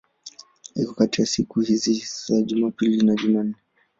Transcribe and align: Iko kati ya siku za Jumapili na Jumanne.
Iko 0.81 0.91
kati 0.99 1.15
ya 1.21 1.27
siku 1.27 1.61
za 1.81 2.35
Jumapili 2.47 2.97
na 3.05 3.13
Jumanne. 3.19 3.55